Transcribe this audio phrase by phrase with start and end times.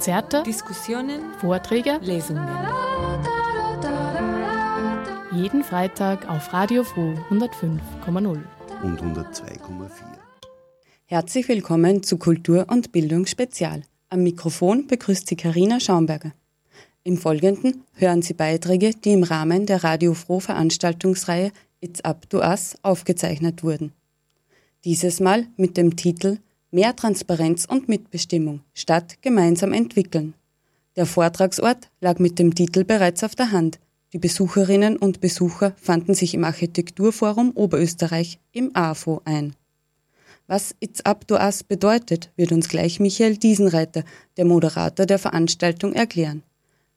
[0.00, 2.48] Konzerte, Diskussionen, Vorträge, Lesungen.
[5.34, 8.40] Jeden Freitag auf Radio Froh 105,0
[8.82, 9.90] und 102,4.
[11.04, 13.82] Herzlich willkommen zu Kultur und Bildung Spezial.
[14.08, 16.32] Am Mikrofon begrüßt Sie Karina Schaumberger.
[17.04, 22.38] Im Folgenden hören Sie Beiträge, die im Rahmen der Radio Froh Veranstaltungsreihe It's Up to
[22.38, 23.92] Us aufgezeichnet wurden.
[24.82, 26.38] Dieses Mal mit dem Titel
[26.72, 30.34] Mehr Transparenz und Mitbestimmung statt gemeinsam entwickeln.
[30.96, 33.80] Der Vortragsort lag mit dem Titel bereits auf der Hand.
[34.12, 39.54] Die Besucherinnen und Besucher fanden sich im Architekturforum Oberösterreich im AFO ein.
[40.46, 44.04] Was It's Up to Us bedeutet, wird uns gleich Michael Diesenreiter,
[44.36, 46.42] der Moderator der Veranstaltung, erklären.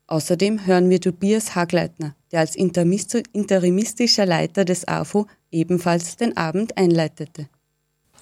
[0.07, 7.47] Außerdem hören wir Tobias Hagleitner, der als interimistischer Leiter des AFO ebenfalls den Abend einleitete.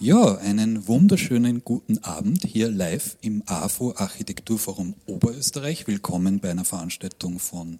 [0.04, 5.86] Ja, einen wunderschönen guten Abend hier live im AFO Architekturforum Oberösterreich.
[5.86, 7.78] Willkommen bei einer Veranstaltung von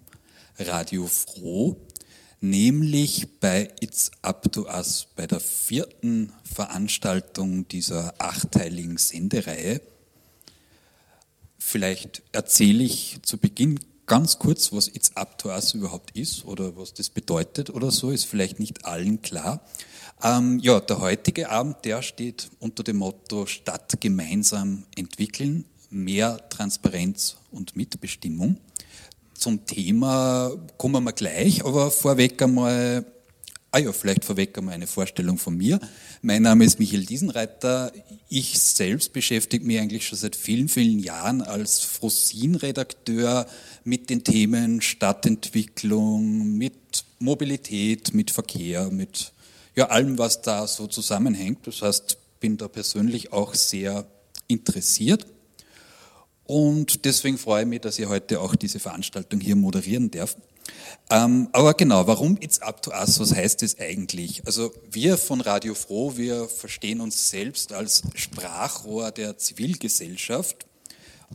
[0.56, 1.76] Radio Froh,
[2.40, 9.80] nämlich bei It's Up to Us, bei der vierten Veranstaltung dieser achteiligen Sendereihe.
[11.58, 16.76] Vielleicht erzähle ich zu Beginn ganz kurz, was It's Up to Us überhaupt ist oder
[16.76, 19.60] was das bedeutet oder so, ist vielleicht nicht allen klar.
[20.22, 27.36] Ähm, ja, der heutige Abend, der steht unter dem Motto Stadt gemeinsam entwickeln, mehr Transparenz
[27.50, 28.58] und Mitbestimmung.
[29.34, 33.04] Zum Thema kommen wir gleich, aber vorweg einmal,
[33.72, 35.80] ah ja, vielleicht vorweg einmal eine Vorstellung von mir.
[36.20, 37.90] Mein Name ist Michael Diesenreiter.
[38.28, 43.46] Ich selbst beschäftige mich eigentlich schon seit vielen, vielen Jahren als Frosin-Redakteur
[43.84, 49.32] mit den Themen Stadtentwicklung, mit Mobilität, mit Verkehr, mit
[49.74, 51.66] ja, allem, was da so zusammenhängt.
[51.66, 54.04] Das heißt, bin da persönlich auch sehr
[54.48, 55.26] interessiert.
[56.44, 60.36] Und deswegen freue ich mich, dass ich heute auch diese Veranstaltung hier moderieren darf.
[61.10, 63.20] Ähm, aber genau, warum It's Up to Us?
[63.20, 64.42] Was heißt das eigentlich?
[64.46, 70.66] Also wir von Radio Froh, wir verstehen uns selbst als Sprachrohr der Zivilgesellschaft,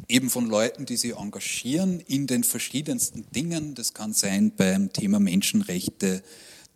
[0.07, 3.75] eben von Leuten, die sich engagieren in den verschiedensten Dingen.
[3.75, 6.23] Das kann sein beim Thema Menschenrechte,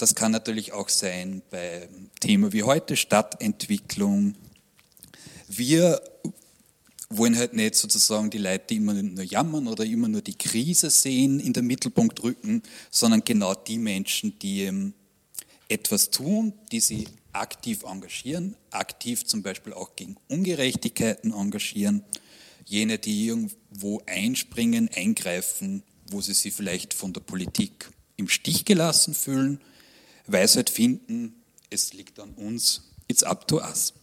[0.02, 1.88] das kann natürlich auch sein bei
[2.22, 4.34] Themen wie heute Stadtentwicklung.
[5.48, 6.02] Wir
[7.18, 10.90] wollen halt nicht sozusagen die Leute, die immer nur jammern oder immer nur die Krise
[10.90, 14.92] sehen, in den Mittelpunkt rücken, sondern genau die Menschen, die
[15.68, 22.04] etwas tun, die sich aktiv engagieren, aktiv zum Beispiel auch gegen Ungerechtigkeiten engagieren,
[22.66, 29.14] jene, die irgendwo einspringen, eingreifen, wo sie sich vielleicht von der Politik im Stich gelassen
[29.14, 29.60] fühlen
[30.28, 33.94] Weisheit finden, es liegt an uns, it's up to us.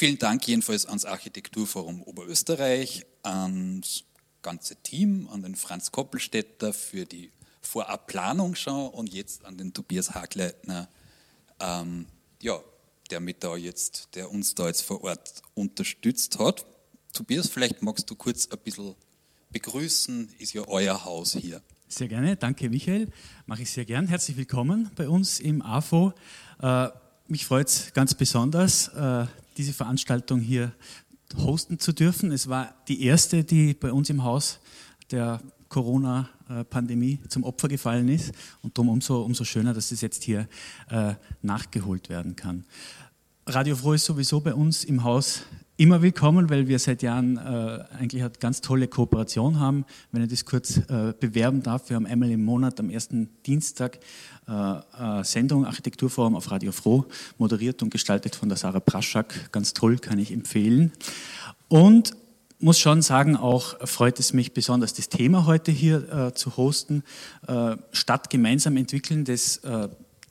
[0.00, 4.04] Vielen Dank jedenfalls ans Architekturforum Oberösterreich, ans
[4.42, 7.32] ganze Team, an den Franz Koppelstädter für die
[7.62, 10.88] Vorabplanung schon und jetzt an den Tobias Hagleitner,
[11.58, 12.06] ähm,
[12.40, 12.60] ja,
[13.10, 16.64] der, mit da jetzt, der uns da jetzt vor Ort unterstützt hat.
[17.12, 18.94] Tobias, vielleicht magst du kurz ein bisschen
[19.50, 21.60] begrüßen, ist ja euer Haus hier.
[21.88, 23.10] Sehr gerne, danke Michael,
[23.46, 24.06] mache ich sehr gern.
[24.06, 26.12] Herzlich willkommen bei uns im AFO.
[26.62, 26.86] Äh,
[27.26, 29.26] mich freut es ganz besonders, äh,
[29.58, 30.72] diese Veranstaltung hier
[31.36, 32.32] hosten zu dürfen.
[32.32, 34.60] Es war die erste, die bei uns im Haus
[35.10, 38.32] der Corona-Pandemie zum Opfer gefallen ist
[38.62, 40.48] und darum umso, umso schöner, dass es jetzt hier
[40.88, 42.64] äh, nachgeholt werden kann.
[43.46, 45.42] Radio Froh ist sowieso bei uns im Haus
[45.78, 49.84] immer willkommen, weil wir seit Jahren äh, eigentlich eine ganz tolle Kooperation haben.
[50.10, 54.00] Wenn ich das kurz äh, bewerben darf, wir haben einmal im Monat am ersten Dienstag
[54.48, 57.06] äh, Sendung Architekturforum auf Radio Froh,
[57.38, 59.52] moderiert und gestaltet von der Sarah Praschak.
[59.52, 60.90] Ganz toll, kann ich empfehlen.
[61.68, 62.16] Und
[62.58, 67.04] muss schon sagen, auch freut es mich besonders, das Thema heute hier äh, zu hosten.
[67.46, 69.88] Äh, Stadt gemeinsam entwickeln, das äh,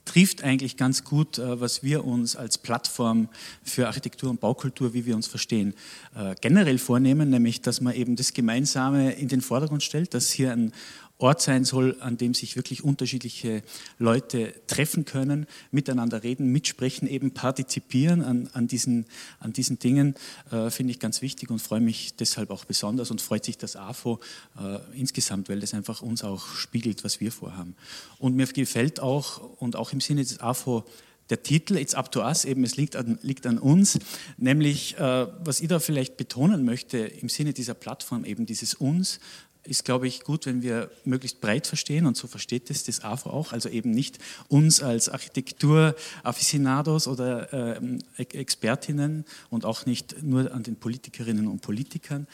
[0.08, 3.30] trifft eigentlich ganz gut, äh, was wir uns als Plattform
[3.64, 5.74] für Architektur und Baukultur, wie wir uns verstehen,
[6.16, 10.54] äh, generell vornehmen, nämlich dass man eben das Gemeinsame in den Vordergrund stellt, dass hier
[10.54, 10.72] ein
[11.20, 13.64] Ort sein soll, an dem sich wirklich unterschiedliche
[13.98, 19.06] Leute treffen können, miteinander reden, mitsprechen, eben partizipieren an, an, diesen,
[19.40, 20.14] an diesen Dingen,
[20.52, 23.76] äh, finde ich ganz wichtig und freue mich deshalb auch besonders und freut sich das
[23.76, 24.20] AFO
[24.60, 27.76] äh, insgesamt, weil das einfach uns auch spiegelt, was wir vorhaben.
[28.20, 30.86] Und mir gefällt auch, und auch im Sinne des AFO,
[31.30, 34.00] der Titel It's up to us, eben es liegt an, liegt an uns,
[34.38, 39.20] nämlich äh, was ich da vielleicht betonen möchte im Sinne dieser Plattform, eben dieses uns,
[39.68, 43.30] ist, glaube ich, gut, wenn wir möglichst breit verstehen und so versteht es das AFO
[43.30, 50.64] auch, also eben nicht uns als Architektur-Afficionados oder äh, Expertinnen und auch nicht nur an
[50.64, 52.28] den Politikerinnen und Politikern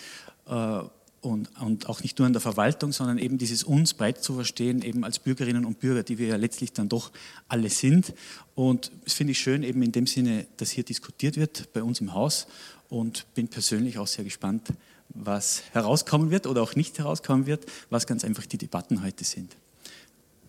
[0.48, 0.82] äh,
[1.24, 4.82] und, und auch nicht nur an der Verwaltung, sondern eben dieses uns breit zu verstehen,
[4.82, 7.12] eben als Bürgerinnen und Bürger, die wir ja letztlich dann doch
[7.48, 8.14] alle sind.
[8.56, 12.02] Und das finde ich schön, eben in dem Sinne, dass hier diskutiert wird bei uns
[12.02, 12.48] im Haus
[12.90, 14.74] und bin persönlich auch sehr gespannt,
[15.14, 19.56] was herauskommen wird oder auch nicht herauskommen wird, was ganz einfach die Debatten heute sind.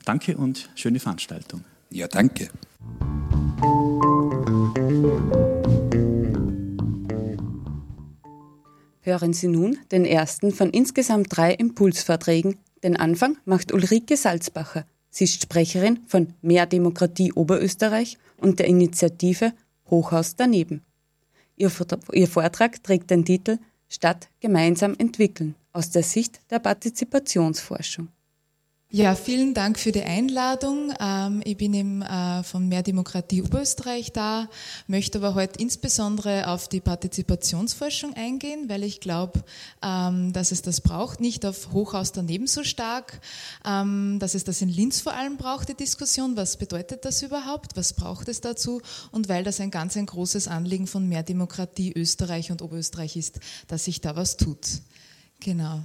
[0.05, 1.65] Danke und schöne Veranstaltung.
[1.91, 2.51] Ja, danke.
[9.01, 12.57] Hören Sie nun den ersten von insgesamt drei Impulsvorträgen.
[12.83, 14.87] Den Anfang macht Ulrike Salzbacher.
[15.11, 19.53] Sie ist Sprecherin von Mehr Demokratie Oberösterreich und der Initiative
[19.89, 20.83] Hochhaus daneben.
[21.57, 23.59] Ihr, Vortrag trägt den Titel
[23.95, 28.09] Stadt gemeinsam entwickeln aus der Sicht der Partizipationsforschung.
[28.95, 30.95] Ja, vielen Dank für die Einladung.
[31.01, 34.49] Ähm, ich bin im, äh, von Mehr Demokratie Oberösterreich da,
[34.87, 39.43] möchte aber heute insbesondere auf die Partizipationsforschung eingehen, weil ich glaube,
[39.83, 43.21] ähm, dass es das braucht, nicht auf Hochhaus daneben so stark,
[43.67, 47.77] ähm, dass es das in Linz vor allem braucht, die Diskussion, was bedeutet das überhaupt,
[47.77, 48.81] was braucht es dazu
[49.11, 53.41] und weil das ein ganz ein großes Anliegen von Mehr Demokratie Österreich und Oberösterreich ist,
[53.67, 54.69] dass sich da was tut.
[55.41, 55.83] Genau.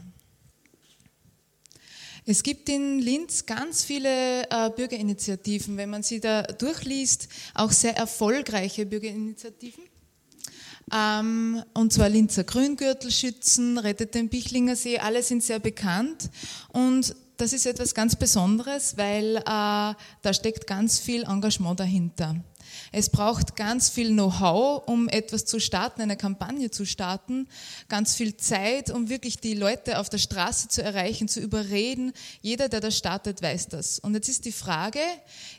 [2.29, 7.97] Es gibt in Linz ganz viele äh, Bürgerinitiativen, wenn man sie da durchliest, auch sehr
[7.97, 9.83] erfolgreiche Bürgerinitiativen.
[10.93, 16.29] Ähm, und zwar Linzer Grüngürtelschützen, Rettet den Bichlinger See, alle sind sehr bekannt.
[16.71, 19.95] Und das ist etwas ganz Besonderes, weil äh, da
[20.31, 22.35] steckt ganz viel Engagement dahinter.
[22.91, 27.47] Es braucht ganz viel Know-how, um etwas zu starten, eine Kampagne zu starten,
[27.87, 32.13] ganz viel Zeit, um wirklich die Leute auf der Straße zu erreichen, zu überreden.
[32.41, 33.99] Jeder, der das startet, weiß das.
[33.99, 35.01] Und jetzt ist die Frage,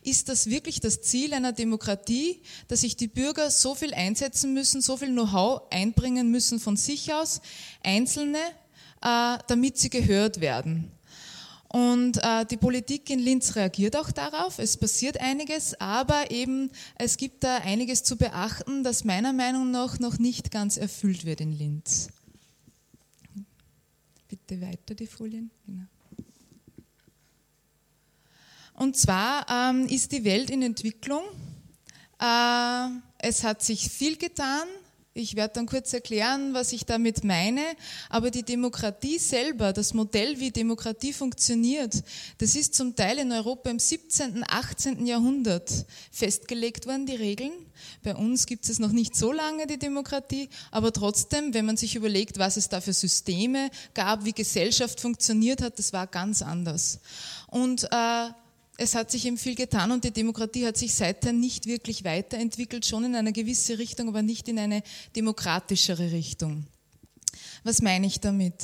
[0.02, 4.80] ist das wirklich das Ziel einer Demokratie, dass sich die Bürger so viel einsetzen müssen,
[4.80, 7.40] so viel Know-how einbringen müssen von sich aus,
[7.82, 8.38] Einzelne,
[9.02, 10.92] äh, damit sie gehört werden?
[11.72, 14.58] Und äh, die Politik in Linz reagiert auch darauf.
[14.58, 20.00] Es passiert einiges, aber eben es gibt da einiges zu beachten, das meiner Meinung nach
[20.00, 22.08] noch nicht ganz erfüllt wird in Linz.
[24.26, 25.52] Bitte weiter die Folien.
[25.64, 25.84] Genau.
[28.74, 31.22] Und zwar ähm, ist die Welt in Entwicklung.
[32.18, 32.88] Äh,
[33.18, 34.66] es hat sich viel getan.
[35.20, 37.60] Ich werde dann kurz erklären, was ich damit meine.
[38.08, 42.02] Aber die Demokratie selber, das Modell, wie Demokratie funktioniert,
[42.38, 45.06] das ist zum Teil in Europa im 17., 18.
[45.06, 45.70] Jahrhundert
[46.10, 47.52] festgelegt worden, die Regeln.
[48.02, 51.96] Bei uns gibt es noch nicht so lange die Demokratie, aber trotzdem, wenn man sich
[51.96, 56.98] überlegt, was es da für Systeme gab, wie Gesellschaft funktioniert hat, das war ganz anders.
[57.48, 58.30] Und äh,
[58.80, 62.86] es hat sich eben viel getan und die Demokratie hat sich seither nicht wirklich weiterentwickelt,
[62.86, 64.82] schon in eine gewisse Richtung, aber nicht in eine
[65.14, 66.64] demokratischere Richtung.
[67.62, 68.54] Was meine ich damit?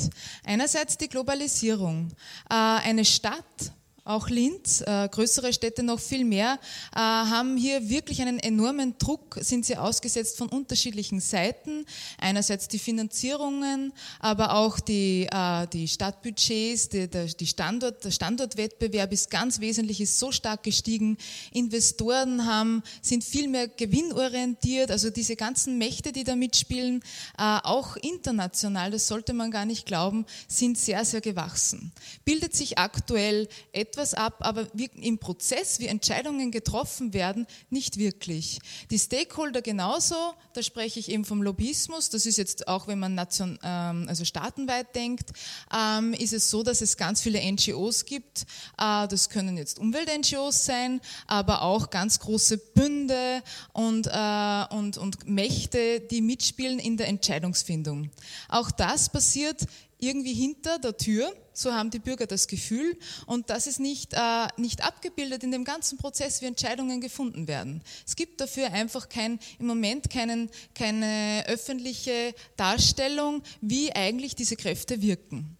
[0.42, 2.12] Einerseits die Globalisierung.
[2.48, 3.72] Äh, eine Stadt
[4.06, 6.58] auch Linz, äh, größere Städte noch viel mehr,
[6.94, 11.84] äh, haben hier wirklich einen enormen Druck, sind sie ausgesetzt von unterschiedlichen Seiten.
[12.18, 19.12] Einerseits die Finanzierungen, aber auch die, äh, die Stadtbudgets, die, der, die Standort, der Standortwettbewerb
[19.12, 21.18] ist ganz wesentlich, ist so stark gestiegen.
[21.52, 27.02] Investoren haben, sind viel mehr gewinnorientiert, also diese ganzen Mächte, die da mitspielen,
[27.38, 31.92] äh, auch international, das sollte man gar nicht glauben, sind sehr, sehr gewachsen.
[32.24, 34.66] Bildet sich aktuell etwas etwas ab, aber
[35.00, 38.58] im Prozess, wie Entscheidungen getroffen werden, nicht wirklich.
[38.90, 40.14] Die Stakeholder genauso,
[40.52, 44.26] da spreche ich eben vom Lobbyismus, das ist jetzt auch, wenn man nation, ähm, also
[44.26, 45.30] staatenweit denkt,
[45.74, 48.42] ähm, ist es so, dass es ganz viele NGOs gibt,
[48.76, 55.26] äh, das können jetzt Umwelt-NGOs sein, aber auch ganz große Bünde und, äh, und, und
[55.26, 58.10] Mächte, die mitspielen in der Entscheidungsfindung.
[58.50, 59.66] Auch das passiert
[59.98, 64.48] irgendwie hinter der Tür, so haben die Bürger das Gefühl, und das ist nicht, äh,
[64.56, 67.82] nicht abgebildet in dem ganzen Prozess, wie Entscheidungen gefunden werden.
[68.06, 75.00] Es gibt dafür einfach kein, im Moment keinen, keine öffentliche Darstellung, wie eigentlich diese Kräfte
[75.00, 75.56] wirken.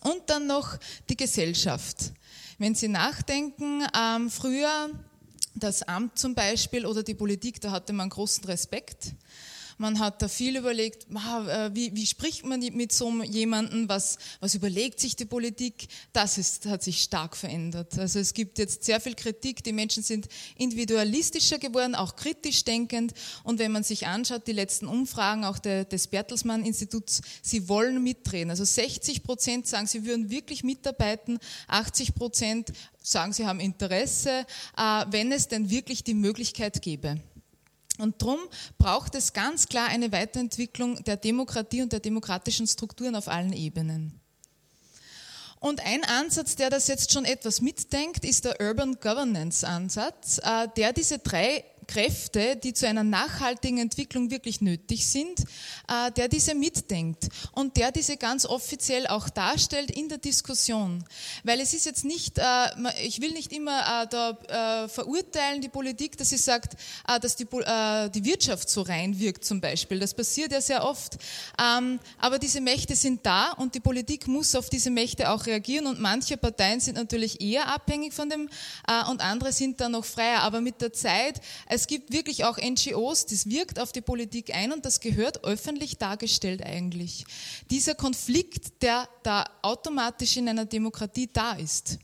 [0.00, 2.12] Und dann noch die Gesellschaft.
[2.58, 4.90] Wenn Sie nachdenken, ähm, früher
[5.54, 9.14] das Amt zum Beispiel oder die Politik, da hatte man großen Respekt.
[9.80, 14.54] Man hat da viel überlegt, äh, wie, wie spricht man mit so jemandem, was, was
[14.54, 15.88] überlegt sich die Politik?
[16.12, 17.98] Das ist, hat sich stark verändert.
[17.98, 23.14] Also es gibt jetzt sehr viel Kritik, die Menschen sind individualistischer geworden, auch kritisch denkend.
[23.42, 28.02] Und wenn man sich anschaut, die letzten Umfragen auch der, des Bertelsmann Instituts, sie wollen
[28.02, 28.50] mitreden.
[28.50, 32.70] Also 60 Prozent sagen, sie würden wirklich mitarbeiten, 80 Prozent
[33.02, 34.44] sagen, sie haben Interesse,
[34.76, 37.18] äh, wenn es denn wirklich die Möglichkeit gäbe.
[38.00, 38.40] Und darum
[38.78, 44.20] braucht es ganz klar eine Weiterentwicklung der Demokratie und der demokratischen Strukturen auf allen Ebenen.
[45.60, 50.68] Und ein Ansatz, der das jetzt schon etwas mitdenkt, ist der Urban Governance Ansatz, äh,
[50.74, 55.40] der diese drei Kräfte, die zu einer nachhaltigen Entwicklung wirklich nötig sind,
[55.88, 61.04] äh, der diese mitdenkt und der diese ganz offiziell auch darstellt in der Diskussion.
[61.42, 62.44] Weil es ist jetzt nicht, äh,
[63.02, 66.74] ich will nicht immer äh, da verurteilen die Politik, dass sie sagt,
[67.20, 69.98] dass die, Wirtschaft so rein wirkt zum Beispiel.
[69.98, 71.18] Das passiert ja sehr oft.
[71.60, 75.86] Ähm, aber diese Mächte sind da und die Politik muss auf diese Mächte auch reagieren
[75.86, 78.48] und manche Parteien sind natürlich eher abhängig von dem
[79.10, 80.40] und andere sind dann noch freier.
[80.40, 84.72] Aber mit der Zeit, es gibt wirklich auch NGOs, das wirkt auf die Politik ein
[84.72, 87.24] und das gehört öffentlich dargestellt eigentlich.
[87.70, 91.98] Dieser Konflikt, der da automatisch in einer Demokratie da ist.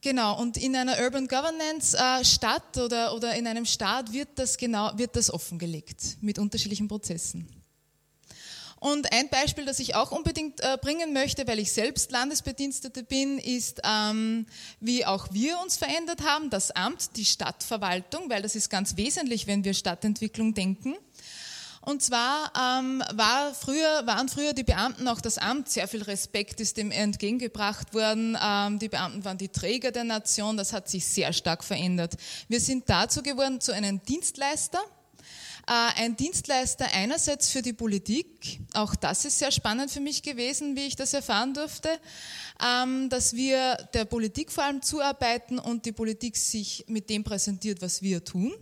[0.00, 4.56] Genau, und in einer Urban Governance äh, Stadt oder, oder in einem Staat wird das
[4.56, 7.55] genau, wird das offengelegt mit unterschiedlichen Prozessen.
[8.78, 13.38] Und ein Beispiel, das ich auch unbedingt äh, bringen möchte, weil ich selbst Landesbedienstete bin,
[13.38, 14.46] ist, ähm,
[14.80, 19.46] wie auch wir uns verändert haben, das Amt, die Stadtverwaltung, weil das ist ganz wesentlich,
[19.46, 20.94] wenn wir Stadtentwicklung denken.
[21.80, 26.60] Und zwar ähm, war früher, waren früher die Beamten auch das Amt, sehr viel Respekt
[26.60, 28.36] ist dem entgegengebracht worden.
[28.42, 32.14] Ähm, die Beamten waren die Träger der Nation, das hat sich sehr stark verändert.
[32.48, 34.80] Wir sind dazu geworden zu einem Dienstleister
[35.66, 40.86] ein Dienstleister einerseits für die Politik, auch das ist sehr spannend für mich gewesen, wie
[40.86, 41.88] ich das erfahren durfte,
[42.64, 47.82] ähm, dass wir der Politik vor allem zuarbeiten und die Politik sich mit dem präsentiert,
[47.82, 48.54] was wir tun.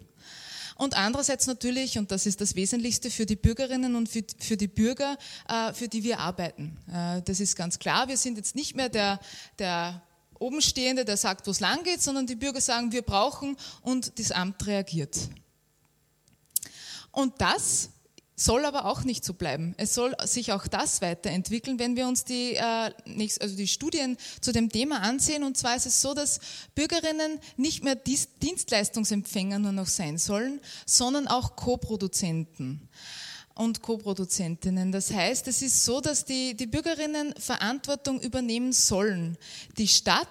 [0.76, 5.16] Und andererseits natürlich, und das ist das Wesentlichste, für die Bürgerinnen und für, die Bürger,
[5.49, 6.76] äh, für die wir arbeiten.
[6.92, 8.08] Äh, das ist ganz klar.
[8.08, 9.20] Wir sind jetzt nicht mehr der,
[9.58, 10.02] der
[10.38, 14.32] Obenstehende, der sagt, wo es lang geht, sondern die Bürger sagen, wir brauchen und das
[14.32, 15.16] Amt reagiert.
[17.14, 17.90] Und das
[18.37, 19.75] soll aber auch nicht so bleiben.
[19.76, 22.90] Es soll sich auch das weiterentwickeln, wenn wir uns die, äh,
[23.40, 25.44] also die Studien zu dem Thema ansehen.
[25.44, 26.40] Und zwar ist es so, dass
[26.75, 32.88] Bürgerinnen nicht mehr Dienstleistungsempfänger nur noch sein sollen, sondern auch Co-Produzenten
[33.54, 34.90] und Co-Produzentinnen.
[34.90, 39.38] Das heißt, es ist so, dass die, die Bürgerinnen Verantwortung übernehmen sollen.
[39.78, 40.26] Die Stadt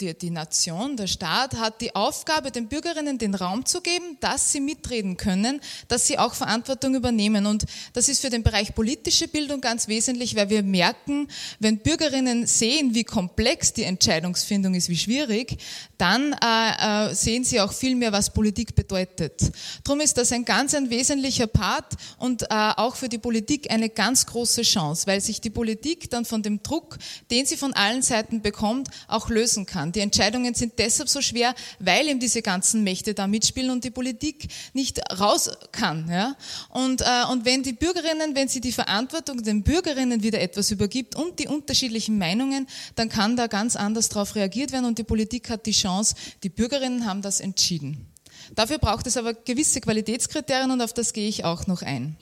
[0.00, 4.52] die, die Nation, der Staat hat die Aufgabe, den Bürgerinnen den Raum zu geben, dass
[4.52, 7.46] sie mitreden können, dass sie auch Verantwortung übernehmen.
[7.46, 11.28] Und das ist für den Bereich politische Bildung ganz wesentlich, weil wir merken,
[11.60, 15.56] wenn Bürgerinnen sehen, wie komplex die Entscheidungsfindung ist, wie schwierig,
[15.96, 19.50] dann äh, äh, sehen sie auch viel mehr, was Politik bedeutet.
[19.84, 23.88] Darum ist das ein ganz ein wesentlicher Part und äh, auch für die Politik eine
[23.88, 26.98] ganz große Chance, weil sich die Politik dann von dem Druck,
[27.30, 29.92] den sie von allen Seiten bekommt, auch lösen kann kann.
[29.92, 33.90] Die Entscheidungen sind deshalb so schwer, weil eben diese ganzen Mächte da mitspielen und die
[33.90, 36.08] Politik nicht raus kann.
[36.10, 36.36] Ja?
[36.70, 41.14] Und, äh, und wenn die Bürgerinnen, wenn sie die Verantwortung den Bürgerinnen wieder etwas übergibt
[41.16, 45.50] und die unterschiedlichen Meinungen, dann kann da ganz anders darauf reagiert werden und die Politik
[45.50, 48.06] hat die Chance, die Bürgerinnen haben das entschieden.
[48.54, 52.16] Dafür braucht es aber gewisse Qualitätskriterien und auf das gehe ich auch noch ein.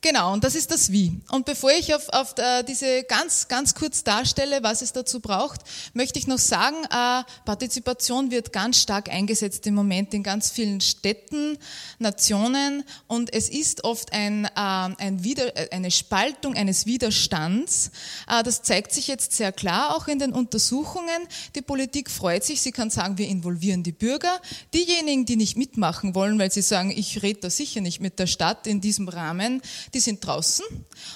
[0.00, 1.20] Genau, und das ist das Wie.
[1.32, 5.62] Und bevor ich auf, auf äh, diese ganz, ganz kurz darstelle, was es dazu braucht,
[5.92, 10.80] möchte ich noch sagen, äh, Partizipation wird ganz stark eingesetzt im Moment in ganz vielen
[10.80, 11.58] Städten,
[11.98, 17.90] Nationen und es ist oft ein, äh, ein Wider, äh, eine Spaltung eines Widerstands.
[18.28, 21.26] Äh, das zeigt sich jetzt sehr klar auch in den Untersuchungen.
[21.56, 24.40] Die Politik freut sich, sie kann sagen, wir involvieren die Bürger.
[24.72, 28.28] Diejenigen, die nicht mitmachen wollen, weil sie sagen, ich rede da sicher nicht mit der
[28.28, 29.60] Stadt in diesem Rahmen,
[29.94, 30.64] die sind draußen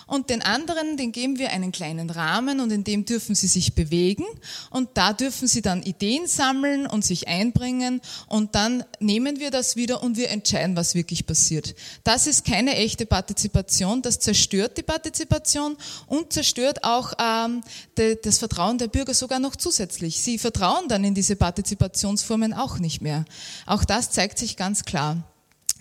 [0.06, 3.74] und den anderen, den geben wir einen kleinen Rahmen und in dem dürfen sie sich
[3.74, 4.24] bewegen
[4.70, 9.76] und da dürfen sie dann Ideen sammeln und sich einbringen und dann nehmen wir das
[9.76, 11.74] wieder und wir entscheiden, was wirklich passiert.
[12.04, 15.76] Das ist keine echte Partizipation, das zerstört die Partizipation
[16.06, 17.62] und zerstört auch ähm,
[17.96, 20.20] de, das Vertrauen der Bürger sogar noch zusätzlich.
[20.20, 23.24] Sie vertrauen dann in diese Partizipationsformen auch nicht mehr.
[23.66, 25.31] Auch das zeigt sich ganz klar.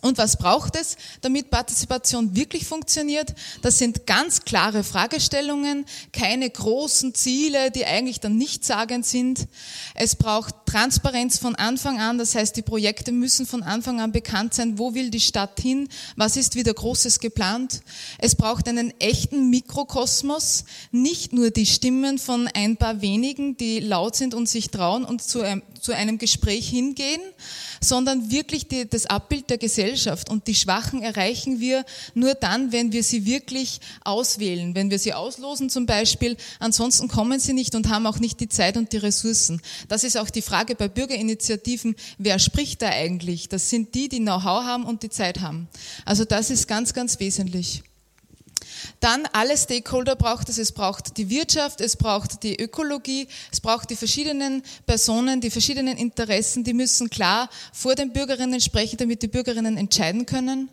[0.01, 3.35] Und was braucht es, damit Partizipation wirklich funktioniert?
[3.61, 9.47] Das sind ganz klare Fragestellungen, keine großen Ziele, die eigentlich dann nichtssagend sind.
[9.93, 14.55] Es braucht Transparenz von Anfang an, das heißt, die Projekte müssen von Anfang an bekannt
[14.55, 17.81] sein, wo will die Stadt hin, was ist wieder Großes geplant.
[18.17, 24.15] Es braucht einen echten Mikrokosmos, nicht nur die Stimmen von ein paar wenigen, die laut
[24.15, 27.21] sind und sich trauen und zu einem, zu einem Gespräch hingehen,
[27.81, 30.29] sondern wirklich die, das Abbild der Gesellschaft.
[30.29, 35.13] Und die Schwachen erreichen wir nur dann, wenn wir sie wirklich auswählen, wenn wir sie
[35.13, 36.37] auslosen zum Beispiel.
[36.59, 39.61] Ansonsten kommen sie nicht und haben auch nicht die Zeit und die Ressourcen.
[39.87, 43.49] Das ist auch die Frage bei Bürgerinitiativen, wer spricht da eigentlich?
[43.49, 45.67] Das sind die, die Know-how haben und die Zeit haben.
[46.05, 47.83] Also das ist ganz, ganz wesentlich.
[49.01, 50.59] Dann alle Stakeholder braucht es.
[50.59, 55.97] Es braucht die Wirtschaft, es braucht die Ökologie, es braucht die verschiedenen Personen, die verschiedenen
[55.97, 60.69] Interessen, die müssen klar vor den Bürgerinnen sprechen, damit die Bürgerinnen entscheiden können.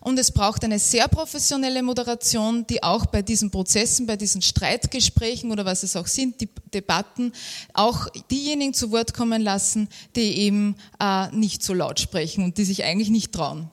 [0.00, 5.50] Und es braucht eine sehr professionelle Moderation, die auch bei diesen Prozessen, bei diesen Streitgesprächen
[5.50, 7.32] oder was es auch sind, die Debatten,
[7.74, 12.64] auch diejenigen zu Wort kommen lassen, die eben äh, nicht so laut sprechen und die
[12.64, 13.70] sich eigentlich nicht trauen.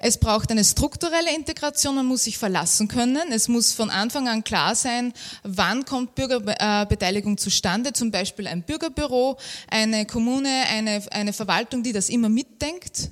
[0.00, 3.32] Es braucht eine strukturelle Integration, man muss sich verlassen können.
[3.32, 5.12] Es muss von Anfang an klar sein,
[5.42, 9.36] wann kommt Bürgerbeteiligung zustande, zum Beispiel ein Bürgerbüro,
[9.68, 13.10] eine Kommune, eine, eine Verwaltung, die das immer mitdenkt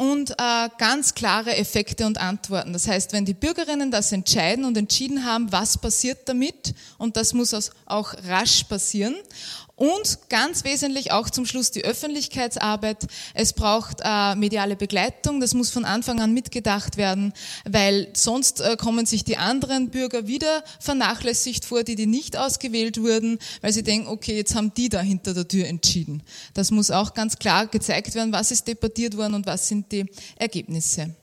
[0.00, 2.72] und äh, ganz klare Effekte und Antworten.
[2.72, 7.34] Das heißt, wenn die Bürgerinnen das entscheiden und entschieden haben, was passiert damit, und das
[7.34, 9.14] muss auch rasch passieren,
[9.80, 13.06] und ganz wesentlich auch zum Schluss die Öffentlichkeitsarbeit.
[13.32, 17.32] Es braucht äh, mediale Begleitung, das muss von Anfang an mitgedacht werden,
[17.64, 23.00] weil sonst äh, kommen sich die anderen Bürger wieder vernachlässigt vor, die, die nicht ausgewählt
[23.00, 26.22] wurden, weil sie denken, okay, jetzt haben die da hinter der Tür entschieden.
[26.52, 30.04] Das muss auch ganz klar gezeigt werden, was ist debattiert worden und was sind die
[30.36, 31.14] Ergebnisse.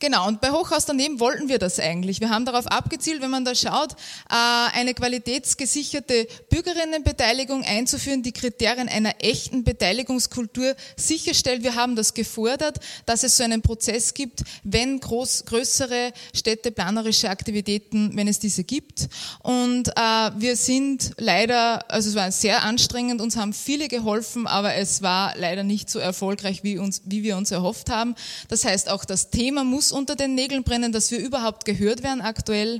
[0.00, 2.20] Genau, und bei Hochhaus daneben wollten wir das eigentlich.
[2.20, 3.92] Wir haben darauf abgezielt, wenn man da schaut,
[4.30, 4.34] äh,
[4.72, 11.62] eine qualitätsgesicherte Bürgerinnenbeteiligung einzuführen, die Kriterien einer echten Beteiligungskultur sicherstellt.
[11.62, 18.16] Wir haben das gefordert, dass es so einen Prozess gibt, wenn groß, größere städteplanerische Aktivitäten,
[18.16, 19.06] wenn es diese gibt.
[19.42, 24.76] Und äh, wir sind leider, also es war sehr anstrengend, uns haben viele geholfen, aber
[24.76, 28.14] es war leider nicht so erfolgreich, wie, uns, wie wir uns erhofft haben.
[28.48, 32.20] Das heißt, auch das Thema muss unter den Nägeln brennen, dass wir überhaupt gehört werden
[32.20, 32.76] aktuell,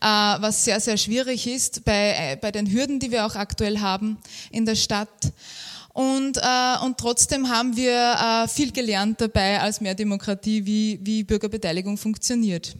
[0.00, 3.80] äh, was sehr, sehr schwierig ist bei, äh, bei den Hürden, die wir auch aktuell
[3.80, 4.18] haben
[4.50, 5.32] in der Stadt.
[5.92, 11.96] Und, äh, und trotzdem haben wir viel gelernt dabei als mehr Demokratie, wie, wie Bürgerbeteiligung
[11.96, 12.76] funktioniert.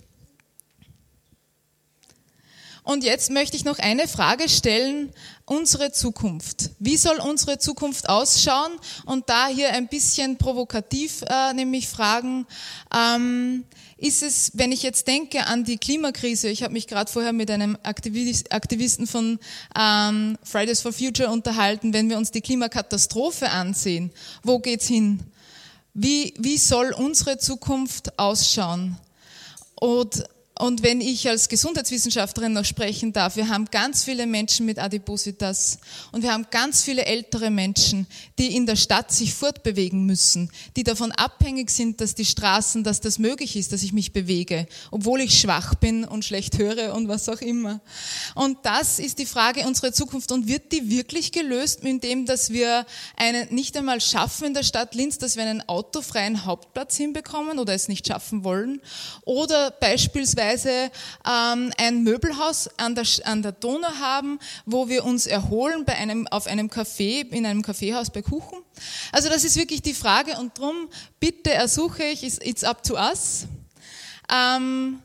[2.87, 5.11] Und jetzt möchte ich noch eine Frage stellen,
[5.47, 6.71] unsere Zukunft.
[6.79, 8.73] Wie soll unsere Zukunft ausschauen?
[9.07, 12.47] Und da hier ein bisschen provokativ äh, nämlich fragen,
[12.95, 13.65] ähm,
[13.97, 17.51] ist es, wenn ich jetzt denke an die Klimakrise, ich habe mich gerade vorher mit
[17.51, 19.39] einem Aktivisten von
[19.79, 24.11] ähm, Fridays for Future unterhalten, wenn wir uns die Klimakatastrophe ansehen,
[24.43, 25.21] wo geht's hin?
[25.95, 28.99] Wie, wie soll unsere Zukunft ausschauen?
[29.77, 30.25] Und
[30.59, 35.79] und wenn ich als Gesundheitswissenschaftlerin noch sprechen darf, wir haben ganz viele Menschen mit Adipositas
[36.13, 38.07] und wir haben ganz viele ältere Menschen,
[38.39, 43.03] die in der Stadt sich fortbewegen müssen, die davon abhängig sind, dass die Straßen, dass
[43.03, 47.07] das möglich ist, dass ich mich bewege, obwohl ich schwach bin und schlecht höre und
[47.09, 47.83] was auch immer.
[48.35, 52.87] Und das ist die Frage unserer Zukunft und wird die wirklich gelöst, indem dass wir
[53.17, 57.75] einen, nicht einmal schaffen in der Stadt Linz, dass wir einen autofreien Hauptplatz hinbekommen oder
[57.75, 58.81] es nicht schaffen wollen
[59.27, 60.91] oder beispielsweise beispielsweise
[61.27, 66.27] ähm, ein Möbelhaus an der, an der Donau haben, wo wir uns erholen bei einem,
[66.29, 68.59] auf einem Café, in einem Kaffeehaus bei Kuchen.
[69.13, 70.89] Also das ist wirklich die Frage und darum
[71.21, 73.47] bitte ersuche ich, it's up to us.
[74.33, 75.01] Ähm,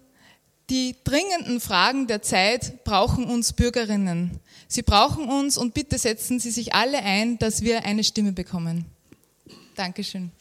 [0.70, 4.40] die dringenden Fragen der Zeit brauchen uns Bürgerinnen.
[4.68, 8.86] Sie brauchen uns und bitte setzen Sie sich alle ein, dass wir eine Stimme bekommen.
[9.76, 10.32] Dankeschön.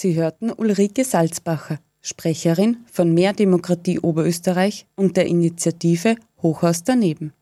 [0.00, 7.32] Sie hörten Ulrike Salzbacher, Sprecherin von Mehr Demokratie Oberösterreich und der Initiative Hochhaus daneben.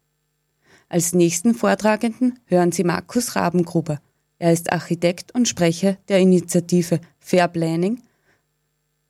[0.89, 4.01] Als nächsten Vortragenden hören Sie Markus Rabengruber.
[4.39, 8.01] Er ist Architekt und Sprecher der Initiative Fair Planning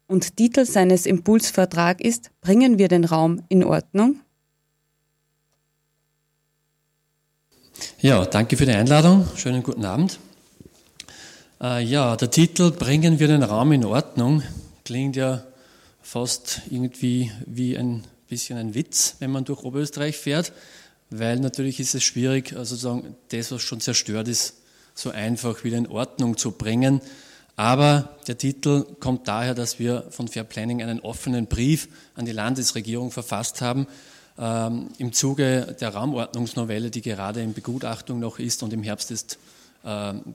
[0.09, 4.23] und Titel seines Impulsvortrags ist Bringen wir den Raum in Ordnung?
[8.01, 9.25] Ja, danke für die Einladung.
[9.37, 10.19] Schönen guten Abend.
[11.67, 14.45] Äh, ja, der Titel Bringen wir den Raum in Ordnung
[14.85, 15.43] klingt ja
[16.01, 20.53] fast irgendwie wie ein bisschen ein Witz, wenn man durch Oberösterreich fährt,
[21.11, 24.55] weil natürlich ist es schwierig, also sozusagen das, was schon zerstört ist,
[24.95, 27.01] so einfach wieder in Ordnung zu bringen.
[27.57, 32.33] Aber der Titel kommt daher, dass wir von Fair Planning einen offenen Brief an die
[32.33, 33.89] Landesregierung verfasst haben,
[34.39, 39.39] ähm, im Zuge der Raumordnungsnovelle, die gerade in Begutachtung noch ist und im Herbst ist,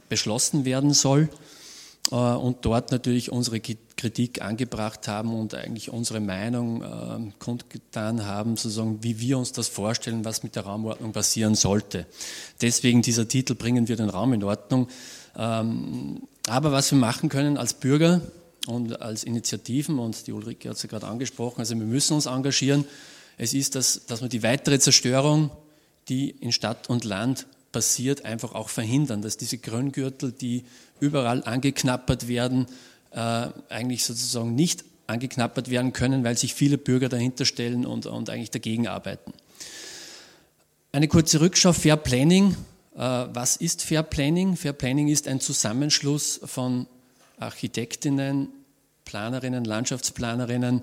[0.08, 1.30] beschlossen werden soll.
[2.10, 8.58] Äh, und dort natürlich unsere Kritik angebracht haben und eigentlich unsere Meinung äh, kundgetan haben,
[8.58, 12.06] sozusagen, wie wir uns das vorstellen, was mit der Raumordnung passieren sollte.
[12.62, 14.88] Deswegen dieser Titel bringen wir den Raum in Ordnung.
[15.38, 18.22] Ähm, aber was wir machen können als Bürger
[18.68, 22.26] und als Initiativen, und die Ulrike hat es ja gerade angesprochen, also wir müssen uns
[22.26, 22.86] engagieren,
[23.38, 25.52] es ist, dass, dass wir die weitere Zerstörung,
[26.10, 30.64] die in Stadt und Land passiert, einfach auch verhindern, dass diese Grüngürtel, die
[31.00, 32.68] überall angeknappert werden,
[33.12, 38.30] äh, eigentlich sozusagen nicht angeknappert werden können, weil sich viele Bürger dahinter stellen und, und
[38.30, 39.34] eigentlich dagegen arbeiten.
[40.92, 42.56] Eine kurze Rückschau, Fair Planning
[42.96, 44.56] äh, was ist Fair Planning?
[44.56, 46.88] Fair Planning ist ein Zusammenschluss von
[47.40, 48.50] Architektinnen,
[49.06, 50.82] Planerinnen, Landschaftsplanerinnen,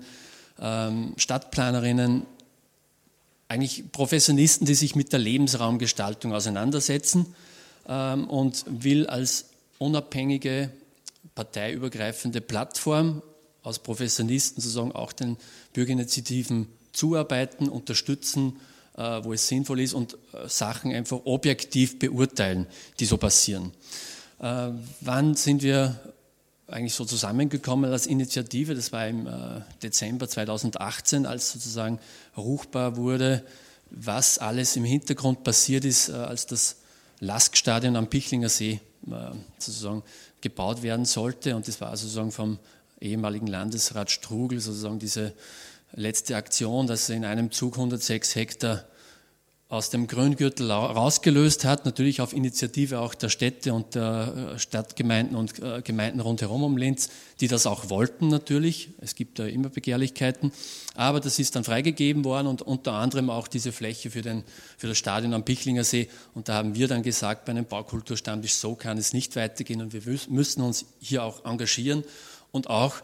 [0.59, 2.25] ähm, Stadtplanerinnen,
[3.49, 7.35] eigentlich Professionisten, die sich mit der Lebensraumgestaltung auseinandersetzen
[7.87, 9.45] ähm, und will als
[9.79, 10.71] unabhängige,
[11.35, 13.21] parteiübergreifende Plattform
[13.63, 15.37] aus Professionisten sozusagen auch den
[15.73, 18.59] Bürgerinitiativen zuarbeiten, unterstützen,
[18.95, 22.67] äh, wo es sinnvoll ist und äh, Sachen einfach objektiv beurteilen,
[22.99, 23.71] die so passieren.
[24.39, 24.69] Äh,
[25.01, 25.99] wann sind wir
[26.71, 28.75] eigentlich so zusammengekommen als Initiative?
[28.75, 29.27] Das war im
[29.81, 31.99] Dezember 2018, als sozusagen
[32.37, 33.43] ruchbar wurde,
[33.91, 36.77] was alles im Hintergrund passiert ist, als das
[37.19, 38.79] Laskstadion am Pichlinger See
[39.57, 40.03] sozusagen
[40.41, 41.55] gebaut werden sollte.
[41.55, 42.59] Und das war sozusagen vom
[43.01, 45.33] ehemaligen Landesrat Strugel sozusagen diese
[45.93, 48.85] letzte Aktion, dass in einem Zug 106 Hektar
[49.71, 55.37] aus dem Grüngürtel rausgelöst hat, natürlich auf Initiative auch der Städte und der äh, Stadtgemeinden
[55.37, 58.89] und äh, Gemeinden rundherum um Linz, die das auch wollten natürlich.
[58.99, 60.51] Es gibt da immer Begehrlichkeiten.
[60.95, 64.43] Aber das ist dann freigegeben worden und unter anderem auch diese Fläche für, den,
[64.75, 66.09] für das Stadion am Pichlinger See.
[66.33, 69.93] Und da haben wir dann gesagt, bei einem Baukulturstammtisch, so kann es nicht weitergehen und
[69.93, 72.03] wir müssen uns hier auch engagieren
[72.51, 72.95] und auch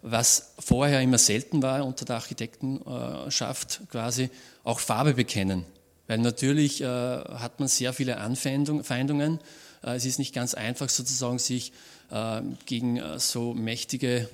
[0.00, 4.30] was vorher immer selten war unter der Architektenschaft quasi,
[4.62, 5.66] auch Farbe bekennen.
[6.06, 9.38] Weil natürlich äh, hat man sehr viele Anfeindungen.
[9.82, 11.72] Äh, es ist nicht ganz einfach sozusagen, sich
[12.10, 14.28] äh, gegen äh, so mächtige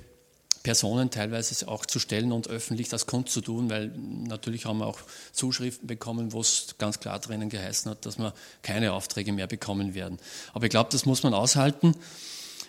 [0.63, 4.99] Personen teilweise auch zu stellen und öffentlich das kundzutun, weil natürlich haben wir auch
[5.31, 9.95] Zuschriften bekommen, wo es ganz klar drinnen geheißen hat, dass wir keine Aufträge mehr bekommen
[9.95, 10.19] werden.
[10.53, 11.95] Aber ich glaube, das muss man aushalten.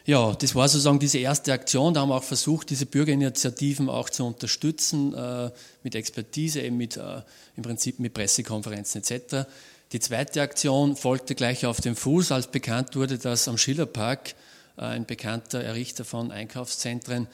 [0.05, 1.95] Ja, das war sozusagen diese erste Aktion.
[1.95, 5.51] Da haben wir auch versucht, diese Bürgerinitiativen auch zu unterstützen, äh,
[5.85, 7.23] mit Expertise, eben mit, äh,
[7.57, 9.47] im Prinzip mit Pressekonferenzen etc.
[9.93, 14.35] Die zweite Aktion folgte gleich auf dem Fuß, als bekannt wurde, dass am Schillerpark
[14.77, 17.29] äh, ein bekannter Errichter von Einkaufszentren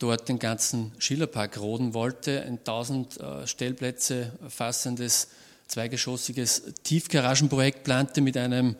[0.00, 5.28] dort den ganzen Schillerpark roden wollte, ein 1000 äh, Stellplätze fassendes
[5.68, 8.74] zweigeschossiges Tiefgaragenprojekt plante mit einem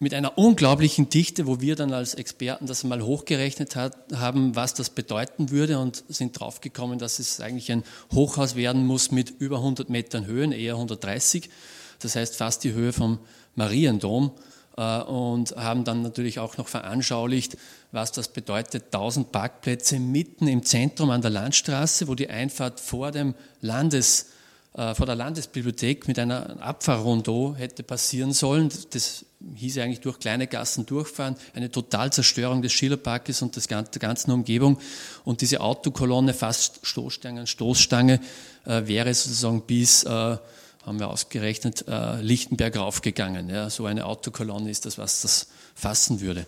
[0.00, 4.74] mit einer unglaublichen Dichte, wo wir dann als Experten das mal hochgerechnet hat, haben, was
[4.74, 7.82] das bedeuten würde und sind draufgekommen, dass es eigentlich ein
[8.12, 11.50] Hochhaus werden muss mit über 100 Metern Höhen, eher 130.
[11.98, 13.18] Das heißt fast die Höhe vom
[13.56, 14.30] Mariendom
[14.76, 17.56] äh, und haben dann natürlich auch noch veranschaulicht,
[17.90, 18.94] was das bedeutet.
[18.94, 24.26] 1000 Parkplätze mitten im Zentrum an der Landstraße, wo die Einfahrt vor dem Landes
[24.74, 28.70] vor der Landesbibliothek mit einer Abfahrrondo hätte passieren sollen.
[28.90, 34.78] Das hieß eigentlich durch kleine Gassen durchfahren, eine Totalzerstörung des Schillerparkes und der ganzen Umgebung.
[35.24, 38.20] Und diese Autokolonne, fast Stoßstange Stoßstange,
[38.66, 43.48] äh, wäre sozusagen bis, äh, haben wir ausgerechnet, äh, Lichtenberg raufgegangen.
[43.48, 46.46] Ja, so eine Autokolonne ist das, was das fassen würde.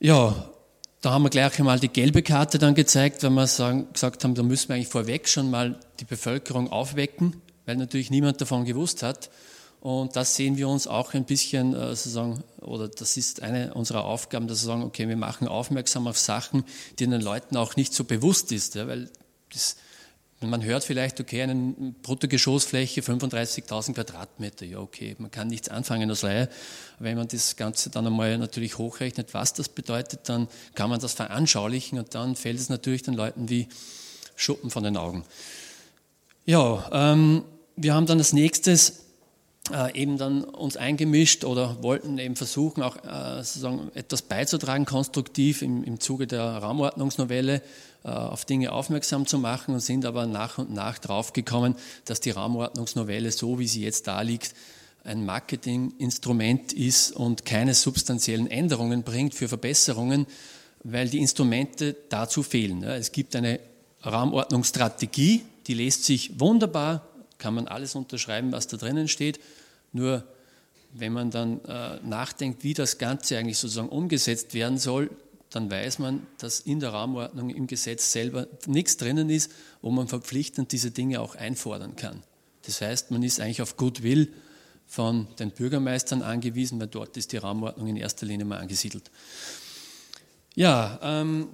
[0.00, 0.50] Ja,
[1.00, 4.34] da haben wir gleich einmal die gelbe Karte dann gezeigt, wenn wir sagen, gesagt haben,
[4.34, 9.02] da müssen wir eigentlich vorweg schon mal die Bevölkerung aufwecken, weil natürlich niemand davon gewusst
[9.02, 9.30] hat.
[9.80, 14.04] Und das sehen wir uns auch ein bisschen, äh, sozusagen, oder das ist eine unserer
[14.04, 16.64] Aufgaben, dass wir sagen, okay, wir machen aufmerksam auf Sachen,
[16.98, 19.08] die den Leuten auch nicht so bewusst ist, ja, weil
[19.52, 19.76] das,
[20.40, 26.22] man hört vielleicht, okay, eine Bruttogeschossfläche 35.000 Quadratmeter, ja okay, man kann nichts anfangen als
[26.22, 26.48] Laie.
[26.98, 31.14] Wenn man das Ganze dann einmal natürlich hochrechnet, was das bedeutet, dann kann man das
[31.14, 33.68] veranschaulichen und dann fällt es natürlich den Leuten wie
[34.36, 35.24] Schuppen von den Augen.
[36.44, 37.44] Ja, ähm,
[37.76, 39.07] wir haben dann als nächstes
[39.72, 45.62] äh, eben dann uns eingemischt oder wollten eben versuchen, auch äh, sozusagen etwas beizutragen, konstruktiv
[45.62, 47.62] im, im Zuge der Raumordnungsnovelle
[48.04, 52.30] äh, auf Dinge aufmerksam zu machen und sind aber nach und nach draufgekommen, dass die
[52.30, 54.54] Raumordnungsnovelle, so wie sie jetzt da liegt,
[55.04, 60.26] ein Marketinginstrument ist und keine substanziellen Änderungen bringt für Verbesserungen,
[60.84, 62.82] weil die Instrumente dazu fehlen.
[62.82, 63.60] Es gibt eine
[64.04, 67.06] Raumordnungsstrategie, die lässt sich wunderbar,
[67.38, 69.40] kann man alles unterschreiben, was da drinnen steht,
[69.92, 70.24] nur
[70.92, 75.10] wenn man dann äh, nachdenkt, wie das Ganze eigentlich sozusagen umgesetzt werden soll,
[75.50, 80.08] dann weiß man, dass in der Raumordnung im Gesetz selber nichts drinnen ist, wo man
[80.08, 82.22] verpflichtend diese Dinge auch einfordern kann.
[82.66, 84.32] Das heißt, man ist eigentlich auf Goodwill
[84.86, 89.10] von den Bürgermeistern angewiesen, weil dort ist die Raumordnung in erster Linie mal angesiedelt.
[90.54, 91.48] Ja, ähm,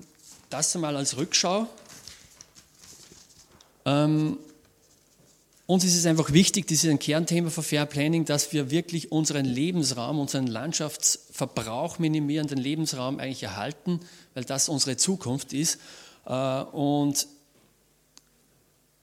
[0.50, 1.68] das einmal als Rückschau.
[3.84, 4.38] Ähm,
[5.66, 9.10] uns ist es einfach wichtig, das ist ein Kernthema für Fair Planning, dass wir wirklich
[9.12, 14.00] unseren Lebensraum, unseren Landschaftsverbrauch minimieren, den Lebensraum eigentlich erhalten,
[14.34, 15.78] weil das unsere Zukunft ist.
[16.26, 17.26] Äh, und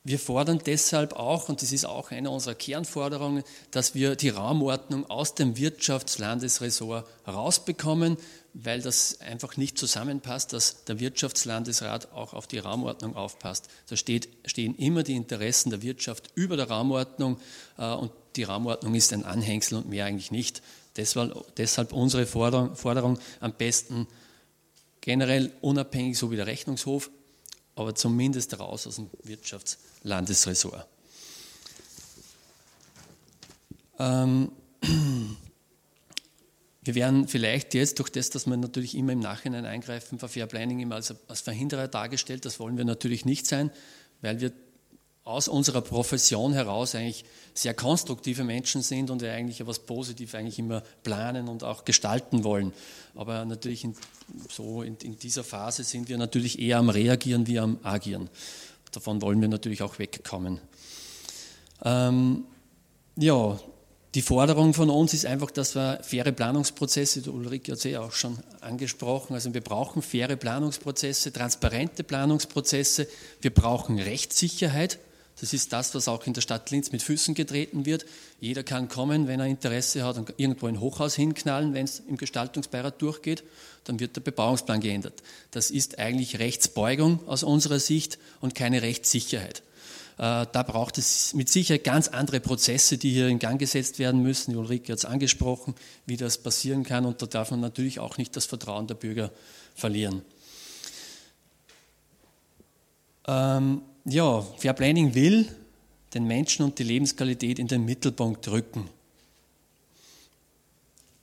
[0.04, 5.08] wir fordern deshalb auch, und das ist auch eine unserer Kernforderungen, dass wir die Raumordnung
[5.10, 8.18] aus dem Wirtschaftslandesressort rausbekommen
[8.54, 13.70] weil das einfach nicht zusammenpasst, dass der Wirtschaftslandesrat auch auf die Raumordnung aufpasst.
[13.88, 17.40] Da steht, stehen immer die Interessen der Wirtschaft über der Raumordnung
[17.78, 20.62] äh, und die Raumordnung ist ein Anhängsel und mehr eigentlich nicht.
[20.98, 24.08] Deshalb, deshalb unsere Forderung, Forderung am besten
[25.00, 27.10] generell unabhängig, so wie der Rechnungshof,
[27.76, 30.88] aber zumindest raus aus dem Wirtschaftslandesressort.
[34.00, 34.52] Ähm,
[36.84, 40.80] wir werden vielleicht jetzt durch das, dass wir natürlich immer im Nachhinein eingreifen, Fair Planning
[40.80, 42.46] immer als, als Verhinderer dargestellt.
[42.46, 43.72] Das wollen wir natürlich nicht sein,
[44.22, 44.52] weil wir
[45.24, 50.58] aus unserer Profession heraus eigentlich sehr konstruktive Menschen sind und wir eigentlich etwas positiv eigentlich
[50.58, 52.74] immer planen und auch gestalten wollen.
[53.16, 53.96] Aber natürlich in,
[54.50, 58.30] so in, in dieser Phase sind wir natürlich eher am Reagieren wie am Agieren.
[58.92, 60.60] Davon wollen wir natürlich auch wegkommen.
[61.84, 62.46] Ähm,
[63.16, 63.60] ja,
[64.14, 68.02] die Forderung von uns ist einfach, dass wir faire Planungsprozesse, der Ulrike hat es ja
[68.02, 73.08] auch schon angesprochen, also wir brauchen faire Planungsprozesse, transparente Planungsprozesse,
[73.40, 75.00] wir brauchen Rechtssicherheit.
[75.40, 78.06] Das ist das, was auch in der Stadt Linz mit Füßen getreten wird.
[78.40, 82.18] Jeder kann kommen, wenn er Interesse hat und irgendwo ein Hochhaus hinknallen, wenn es im
[82.18, 83.44] Gestaltungsbeirat durchgeht,
[83.86, 85.24] dann wird der Bebauungsplan geändert.
[85.50, 89.64] Das ist eigentlich Rechtsbeugung aus unserer Sicht und keine Rechtssicherheit.
[90.18, 94.22] Äh, da braucht es mit Sicherheit ganz andere Prozesse, die hier in Gang gesetzt werden
[94.22, 94.52] müssen.
[94.52, 95.74] Die Ulrike hat es angesprochen,
[96.06, 97.06] wie das passieren kann.
[97.06, 99.32] Und da darf man natürlich auch nicht das Vertrauen der Bürger
[99.74, 100.22] verlieren.
[103.28, 105.48] Ähm, ja, Fair Planning will
[106.14, 108.90] den Menschen und die Lebensqualität in den Mittelpunkt rücken.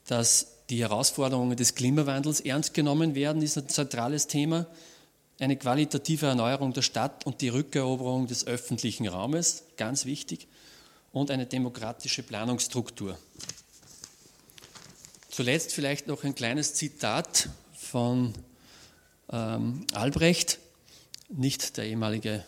[0.07, 4.67] Dass die Herausforderungen des Klimawandels ernst genommen werden, ist ein zentrales Thema
[5.41, 10.49] eine qualitative Erneuerung der Stadt und die Rückeroberung des öffentlichen Raumes, ganz wichtig,
[11.12, 13.17] und eine demokratische Planungsstruktur.
[15.31, 18.35] Zuletzt vielleicht noch ein kleines Zitat von
[19.31, 20.59] ähm, Albrecht,
[21.29, 22.45] nicht der ehemalige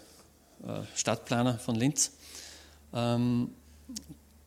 [0.94, 2.12] Stadtplaner von Linz.
[2.92, 3.50] Ähm,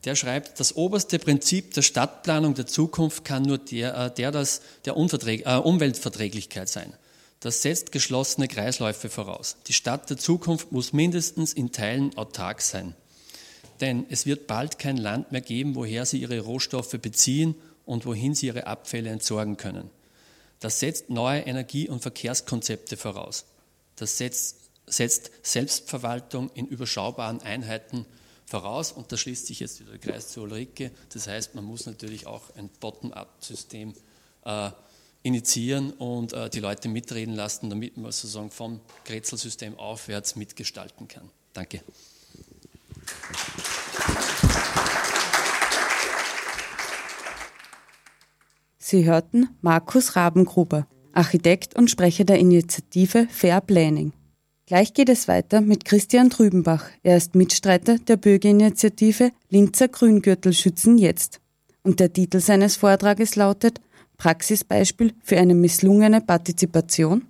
[0.04, 4.60] der schreibt, das oberste Prinzip der Stadtplanung der Zukunft kann nur der, äh, der, das,
[4.84, 6.92] der äh, Umweltverträglichkeit sein.
[7.40, 9.56] Das setzt geschlossene Kreisläufe voraus.
[9.66, 12.94] Die Stadt der Zukunft muss mindestens in Teilen autark sein.
[13.80, 18.34] Denn es wird bald kein Land mehr geben, woher sie ihre Rohstoffe beziehen und wohin
[18.34, 19.90] sie ihre Abfälle entsorgen können.
[20.60, 23.44] Das setzt neue Energie- und Verkehrskonzepte voraus.
[23.96, 28.06] Das setzt, setzt Selbstverwaltung in überschaubaren Einheiten
[28.46, 30.90] voraus und da schließt sich jetzt wieder der Kreis zu Ulrike.
[31.12, 33.94] Das heißt, man muss natürlich auch ein Bottom-up-System
[34.44, 34.70] äh,
[35.22, 41.30] initiieren und äh, die Leute mitreden lassen, damit man sozusagen vom Grätzelsystem aufwärts mitgestalten kann.
[41.54, 41.80] Danke.
[48.78, 54.12] Sie hörten Markus Rabengruber, Architekt und Sprecher der Initiative Fair Planning.
[54.66, 56.86] Gleich geht es weiter mit Christian Trübenbach.
[57.02, 61.42] Er ist Mitstreiter der Bürgerinitiative Linzer Grüngürtel schützen jetzt.
[61.82, 63.82] Und der Titel seines Vortrages lautet
[64.16, 67.26] Praxisbeispiel für eine misslungene Partizipation?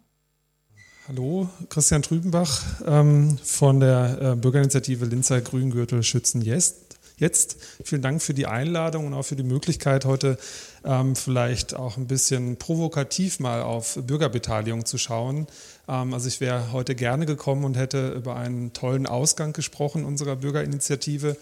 [1.09, 6.95] Hallo, Christian Trübenbach ähm, von der äh, Bürgerinitiative Linzer Grüngürtel Schützen Jetzt.
[7.17, 10.37] Jetzt vielen Dank für die Einladung und auch für die Möglichkeit, heute
[10.85, 15.47] ähm, vielleicht auch ein bisschen provokativ mal auf Bürgerbeteiligung zu schauen.
[15.89, 20.37] Ähm, also ich wäre heute gerne gekommen und hätte über einen tollen Ausgang gesprochen unserer
[20.37, 21.37] Bürgerinitiative.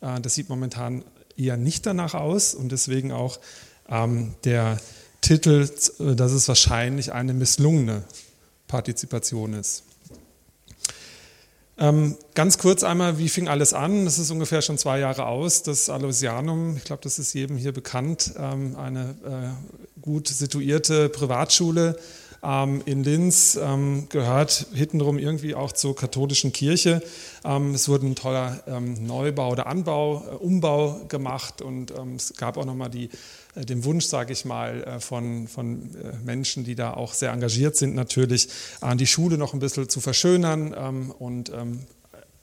[0.00, 1.04] Äh, das sieht momentan
[1.36, 3.38] eher nicht danach aus und deswegen auch
[3.88, 4.78] ähm, der
[5.20, 5.68] Titel,
[6.00, 8.04] äh, dass es wahrscheinlich eine misslungene
[8.66, 9.84] Partizipation ist.
[11.80, 14.04] Ähm, ganz kurz einmal, wie fing alles an?
[14.04, 15.62] Das ist ungefähr schon zwei Jahre aus.
[15.62, 21.96] Das Aloysianum, ich glaube, das ist jedem hier bekannt, eine äh, gut situierte Privatschule
[22.42, 27.02] ähm, in Linz, ähm, gehört hintenrum irgendwie auch zur katholischen Kirche.
[27.44, 32.56] Ähm, es wurde ein toller ähm, Neubau oder Anbau, äh, Umbau gemacht und es gab
[32.56, 33.10] auch nochmal die
[33.58, 37.32] äh, den Wunsch, sage ich mal, äh, von, von äh, Menschen, die da auch sehr
[37.32, 38.48] engagiert sind, natürlich
[38.96, 40.74] die Schule noch ein bisschen zu verschönern.
[40.76, 41.80] Ähm, und ähm,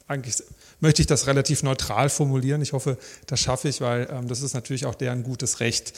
[0.08, 0.44] eigentlich
[0.80, 2.62] möchte ich das relativ neutral formulieren.
[2.62, 5.94] Ich hoffe, das schaffe ich, weil ähm, das ist natürlich auch deren gutes Recht,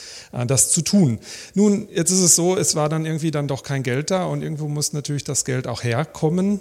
[0.48, 1.20] das zu tun.
[1.54, 4.42] Nun, jetzt ist es so, es war dann irgendwie dann doch kein Geld da und
[4.42, 6.60] irgendwo muss natürlich das Geld auch herkommen.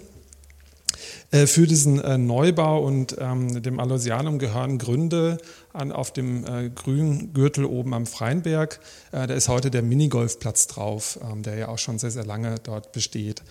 [1.30, 5.38] Äh, für diesen äh, Neubau und ähm, dem Aloysianum gehören Gründe
[5.76, 8.80] an, auf dem äh, grünen Gürtel oben am Freienberg.
[9.12, 12.56] Äh, da ist heute der Minigolfplatz drauf, ähm, der ja auch schon sehr, sehr lange
[12.62, 13.42] dort besteht.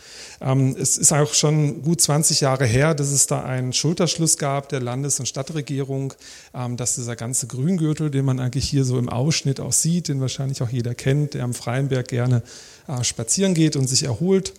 [0.41, 4.69] Ähm, es ist auch schon gut 20 Jahre her, dass es da einen Schulterschluss gab
[4.69, 6.13] der Landes- und Stadtregierung,
[6.53, 10.21] ähm, dass dieser ganze Grüngürtel, den man eigentlich hier so im Ausschnitt auch sieht, den
[10.21, 12.41] wahrscheinlich auch jeder kennt, der am Freienberg gerne
[12.87, 14.53] äh, spazieren geht und sich erholt,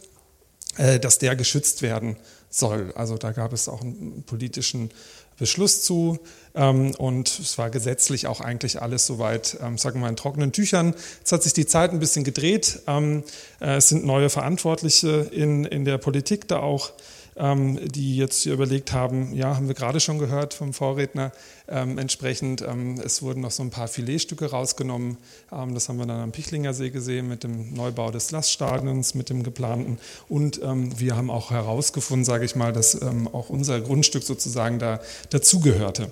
[0.76, 2.16] dass der geschützt werden
[2.50, 2.92] soll.
[2.94, 4.90] Also da gab es auch einen politischen
[5.38, 6.18] Beschluss zu
[6.54, 10.52] ähm, und es war gesetzlich auch eigentlich alles soweit, ähm, sagen wir mal, in trockenen
[10.52, 10.94] Tüchern.
[11.18, 12.80] Jetzt hat sich die Zeit ein bisschen gedreht.
[12.86, 13.22] Ähm,
[13.60, 16.92] äh, es sind neue Verantwortliche in, in der Politik da auch
[17.36, 21.32] ähm, die jetzt hier überlegt haben, ja, haben wir gerade schon gehört vom Vorredner,
[21.68, 25.18] ähm, entsprechend, ähm, es wurden noch so ein paar Filetstücke rausgenommen.
[25.52, 29.28] Ähm, das haben wir dann am Pichlinger See gesehen mit dem Neubau des Laststadions, mit
[29.28, 29.98] dem geplanten.
[30.28, 34.78] Und ähm, wir haben auch herausgefunden, sage ich mal, dass ähm, auch unser Grundstück sozusagen
[34.78, 36.10] da dazugehörte.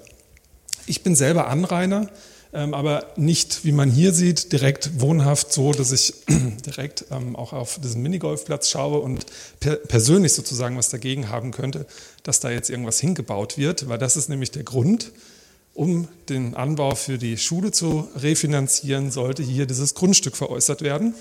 [0.86, 2.10] Ich bin selber Anrainer
[2.54, 6.14] aber nicht, wie man hier sieht, direkt wohnhaft so, dass ich
[6.66, 9.26] direkt ähm, auch auf diesen Minigolfplatz schaue und
[9.60, 11.86] per persönlich sozusagen was dagegen haben könnte,
[12.22, 15.12] dass da jetzt irgendwas hingebaut wird, weil das ist nämlich der Grund,
[15.74, 21.14] um den Anbau für die Schule zu refinanzieren, sollte hier dieses Grundstück veräußert werden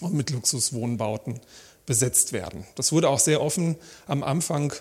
[0.00, 1.40] und mit Luxuswohnbauten
[1.84, 2.64] besetzt werden.
[2.76, 4.72] Das wurde auch sehr offen am Anfang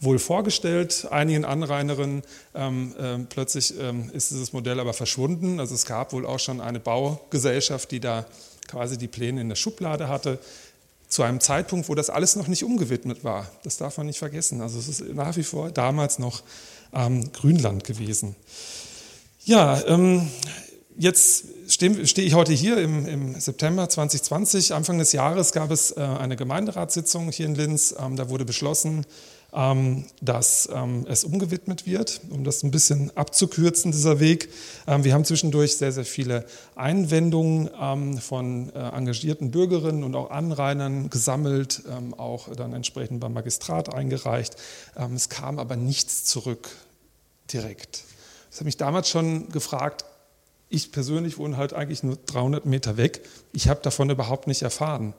[0.00, 2.22] wohl vorgestellt, einigen Anrainerinnen.
[2.54, 5.60] Ähm, äh, plötzlich ähm, ist dieses Modell aber verschwunden.
[5.60, 8.26] Also es gab wohl auch schon eine Baugesellschaft, die da
[8.68, 10.38] quasi die Pläne in der Schublade hatte,
[11.08, 13.50] zu einem Zeitpunkt, wo das alles noch nicht umgewidmet war.
[13.64, 14.60] Das darf man nicht vergessen.
[14.60, 16.42] Also es ist nach wie vor damals noch
[16.92, 18.36] ähm, Grünland gewesen.
[19.44, 20.28] Ja, ähm,
[20.98, 24.74] jetzt stehe steh ich heute hier im, im, September 2020.
[24.74, 27.94] Anfang des Jahres gab es äh, eine Gemeinderatssitzung hier in Linz.
[27.98, 29.06] Ähm, da wurde beschlossen,
[29.50, 34.50] dass ähm, es umgewidmet wird, um das ein bisschen abzukürzen, dieser Weg.
[34.86, 36.44] Ähm, wir haben zwischendurch sehr, sehr viele
[36.76, 41.82] Einwendungen von äh, engagierten Bürgerinnen und auch Anrainern gesammelt,
[42.18, 44.56] auch dann entsprechend beim Magistrat eingereicht.
[45.14, 46.68] Es kam aber nichts zurück
[47.52, 48.04] direkt.
[48.50, 50.04] Das habe mich damals schon gefragt,
[50.68, 53.22] ich persönlich wohne halt eigentlich nur 300 Meter weg.
[53.52, 55.14] Ich habe davon überhaupt nicht erfahren.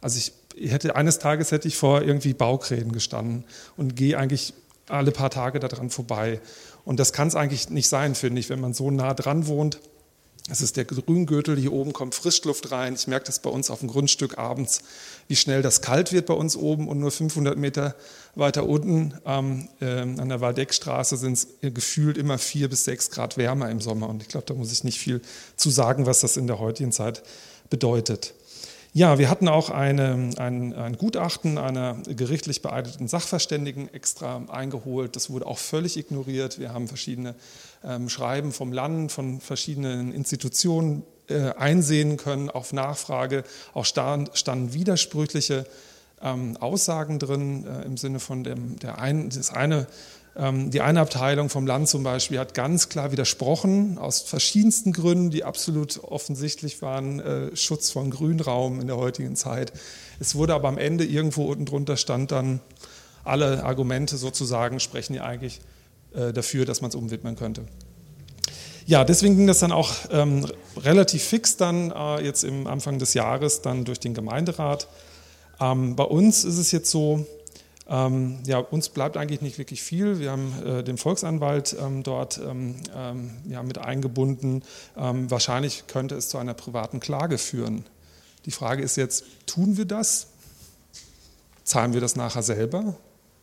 [0.00, 3.44] Also ich hätte, eines Tages hätte ich vor irgendwie Baukränen gestanden
[3.76, 4.54] und gehe eigentlich
[4.88, 6.40] alle paar Tage daran vorbei.
[6.84, 9.80] Und das kann es eigentlich nicht sein, finde ich, wenn man so nah dran wohnt.
[10.48, 12.94] Es ist der Grüngürtel, hier oben kommt Frischluft rein.
[12.94, 14.82] Ich merke das bei uns auf dem Grundstück abends,
[15.26, 17.96] wie schnell das kalt wird bei uns oben und nur 500 Meter
[18.36, 23.36] weiter unten ähm, äh, an der Waldeckstraße sind es gefühlt immer vier bis sechs Grad
[23.36, 24.08] wärmer im Sommer.
[24.08, 25.20] Und ich glaube, da muss ich nicht viel
[25.56, 27.24] zu sagen, was das in der heutigen Zeit
[27.68, 28.34] bedeutet.
[28.96, 35.16] Ja, wir hatten auch eine, ein, ein, Gutachten einer gerichtlich beeideten Sachverständigen extra eingeholt.
[35.16, 36.58] Das wurde auch völlig ignoriert.
[36.58, 37.34] Wir haben verschiedene
[37.84, 43.44] ähm, Schreiben vom Land, von verschiedenen Institutionen äh, einsehen können auf Nachfrage.
[43.74, 45.66] Auch stand, standen widersprüchliche
[46.22, 49.88] ähm, Aussagen drin äh, im Sinne von dem, der ein, das eine
[50.38, 55.44] die eine Abteilung vom Land zum Beispiel hat ganz klar widersprochen, aus verschiedensten Gründen, die
[55.44, 59.72] absolut offensichtlich waren, äh, Schutz von Grünraum in der heutigen Zeit.
[60.20, 62.60] Es wurde aber am Ende irgendwo unten drunter stand dann,
[63.24, 65.60] alle Argumente sozusagen sprechen ja eigentlich
[66.14, 67.64] äh, dafür, dass man es umwidmen könnte.
[68.84, 70.46] Ja, deswegen ging das dann auch ähm,
[70.76, 74.86] relativ fix dann äh, jetzt im Anfang des Jahres dann durch den Gemeinderat.
[75.60, 77.26] Ähm, bei uns ist es jetzt so,
[77.88, 80.18] ähm, ja, uns bleibt eigentlich nicht wirklich viel.
[80.18, 84.62] Wir haben äh, den Volksanwalt ähm, dort ähm, ähm ja, mit eingebunden.
[84.96, 87.84] Ähm, wahrscheinlich könnte es zu einer privaten Klage führen.
[88.44, 90.28] Die Frage ist jetzt, tun wir das?
[91.64, 92.96] Zahlen wir das nachher selber?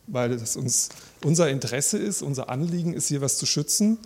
[0.06, 0.90] Weil das uns
[1.22, 3.98] unser Interesse ist, unser Anliegen ist, hier was zu schützen.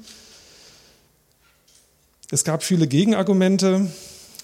[2.31, 3.91] Es gab viele Gegenargumente.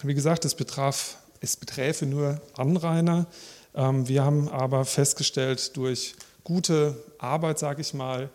[0.03, 3.27] Wie gesagt, es, betraf, es beträfe nur Anrainer.
[3.75, 8.29] Ähm, wir haben aber festgestellt durch gute Arbeit, sage ich mal,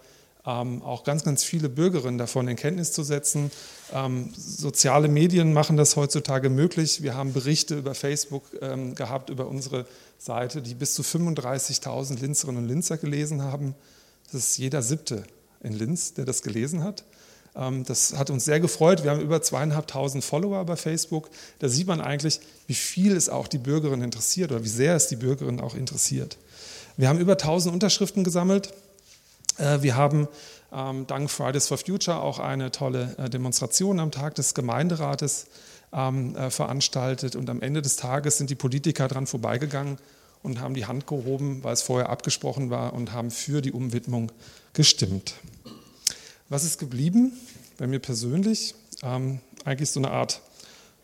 [0.45, 3.51] ähm, auch ganz, ganz viele Bürgerinnen davon in Kenntnis zu setzen.
[3.93, 7.03] Ähm, soziale Medien machen das heutzutage möglich.
[7.03, 8.43] Wir haben Berichte über Facebook
[8.95, 9.85] gehabt, über unsere
[10.17, 13.75] Seite, die bis zu 35.000 Linzerinnen und Linzer gelesen haben.
[14.31, 15.23] Das ist jeder siebte
[15.61, 17.03] in Linz, der das gelesen hat.
[17.55, 19.03] Ähm, das hat uns sehr gefreut.
[19.03, 21.29] Wir haben über zweieinhalbtausend Follower bei Facebook.
[21.59, 25.07] Da sieht man eigentlich, wie viel es auch die Bürgerinnen interessiert oder wie sehr es
[25.07, 26.37] die Bürgerinnen auch interessiert.
[26.97, 28.73] Wir haben über 1000 Unterschriften gesammelt.
[29.57, 30.27] Äh, wir haben
[30.71, 35.47] ähm, dank Fridays for Future auch eine tolle äh, Demonstration am Tag des Gemeinderates
[35.93, 37.35] ähm, äh, veranstaltet.
[37.35, 39.97] Und am Ende des Tages sind die Politiker dran vorbeigegangen
[40.43, 44.31] und haben die Hand gehoben, weil es vorher abgesprochen war, und haben für die Umwidmung
[44.73, 45.33] gestimmt.
[46.51, 47.33] Was ist geblieben?
[47.77, 48.73] Bei mir persönlich
[49.03, 50.41] ähm, eigentlich so eine Art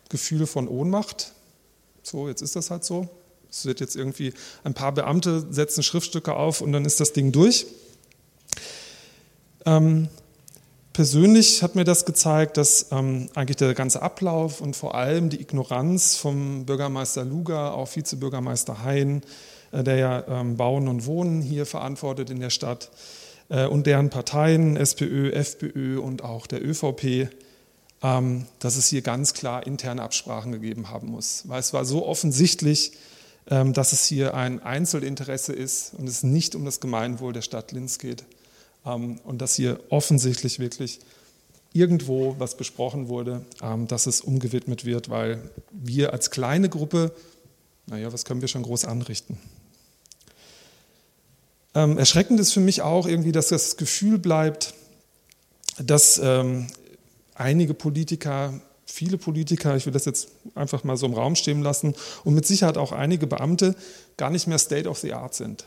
[0.09, 1.33] Gefühl von Ohnmacht.
[2.01, 3.07] So, jetzt ist das halt so.
[3.47, 4.33] Es wird jetzt irgendwie,
[4.63, 7.67] ein paar Beamte setzen Schriftstücke auf und dann ist das Ding durch.
[9.67, 10.09] Ähm,
[10.93, 15.41] persönlich hat mir das gezeigt, dass ähm, eigentlich der ganze Ablauf und vor allem die
[15.41, 19.21] Ignoranz vom Bürgermeister Luger, auch Vizebürgermeister Hein,
[19.71, 22.89] äh, der ja ähm, Bauen und Wohnen hier verantwortet in der Stadt,
[23.47, 27.29] und deren Parteien, SPÖ, FPÖ und auch der ÖVP,
[28.05, 31.43] ähm, dass es hier ganz klar interne Absprachen gegeben haben muss.
[31.47, 32.91] Weil es war so offensichtlich,
[33.49, 37.71] ähm, dass es hier ein Einzelinteresse ist und es nicht um das Gemeinwohl der Stadt
[37.71, 38.23] Linz geht.
[38.85, 40.99] Ähm, und dass hier offensichtlich wirklich
[41.73, 43.43] irgendwo was besprochen wurde,
[43.89, 45.41] dass es umgewidmet wird, weil
[45.71, 47.11] wir als kleine Gruppe,
[47.87, 49.37] naja, was können wir schon groß anrichten?
[51.75, 54.73] Ähm, erschreckend ist für mich auch irgendwie, dass das Gefühl bleibt,
[55.77, 56.21] dass
[57.33, 58.53] einige Politiker,
[58.85, 62.45] viele Politiker, ich will das jetzt einfach mal so im Raum stehen lassen, und mit
[62.45, 63.75] Sicherheit auch einige Beamte
[64.15, 65.65] gar nicht mehr State of the Art sind.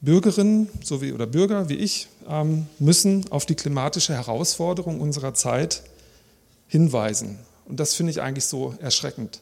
[0.00, 5.82] Bürgerinnen so wie, oder Bürger wie ich ähm, müssen auf die klimatische Herausforderung unserer Zeit
[6.68, 7.38] hinweisen.
[7.66, 9.40] Und das finde ich eigentlich so erschreckend.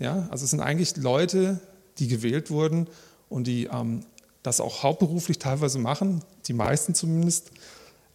[0.00, 1.60] Ja, also es sind eigentlich Leute,
[1.98, 2.88] die gewählt wurden
[3.28, 4.04] und die ähm,
[4.42, 7.50] das auch hauptberuflich teilweise machen, die meisten zumindest.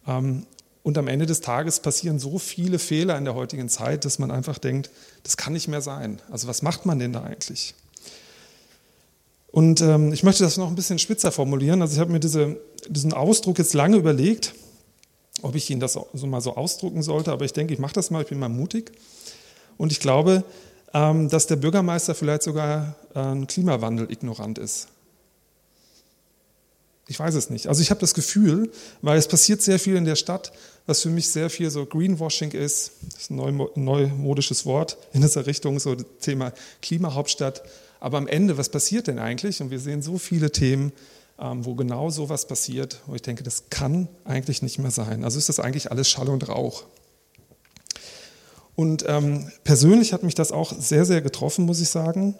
[0.06, 0.46] Ähm,
[0.82, 4.30] und am Ende des Tages passieren so viele Fehler in der heutigen Zeit, dass man
[4.30, 4.90] einfach denkt,
[5.24, 6.22] das kann nicht mehr sein.
[6.30, 7.74] Also was macht man denn da eigentlich?
[9.48, 11.82] Und ähm, ich möchte das noch ein bisschen spitzer formulieren.
[11.82, 12.58] Also ich habe mir diese,
[12.88, 14.54] diesen Ausdruck jetzt lange überlegt,
[15.42, 18.10] ob ich ihn das so mal so ausdrucken sollte, aber ich denke, ich mache das
[18.10, 18.92] mal, ich bin mal mutig.
[19.76, 20.44] Und ich glaube,
[20.92, 24.88] dass der Bürgermeister vielleicht sogar äh, ein Klimawandel-ignorant ist.
[27.06, 27.66] Ich weiß es nicht.
[27.66, 28.70] Also ich habe das Gefühl,
[29.02, 30.52] weil es passiert sehr viel in der Stadt,
[30.86, 33.36] was für mich sehr viel so Greenwashing ist, das ist ein
[33.74, 37.62] neumodisches Wort in dieser Richtung, so das Thema Klimahauptstadt.
[37.98, 39.60] Aber am Ende, was passiert denn eigentlich?
[39.60, 40.92] Und wir sehen so viele Themen,
[41.40, 45.24] ähm, wo genau so was passiert, wo ich denke, das kann eigentlich nicht mehr sein.
[45.24, 46.84] Also ist das eigentlich alles Schall und Rauch.
[48.74, 52.34] Und ähm, persönlich hat mich das auch sehr, sehr getroffen, muss ich sagen,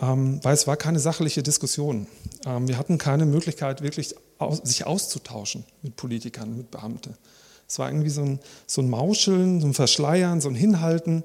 [0.00, 2.06] ähm, weil es war keine sachliche Diskussion.
[2.46, 7.16] Ähm, wir hatten keine Möglichkeit, wirklich aus, sich auszutauschen mit Politikern, mit Beamten.
[7.68, 11.24] Es war irgendwie so ein, so ein Mauscheln, so ein Verschleiern, so ein Hinhalten.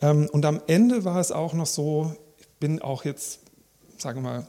[0.00, 2.14] Ähm, und am Ende war es auch noch so,
[2.60, 3.40] bin auch jetzt,
[3.98, 4.46] sage mal,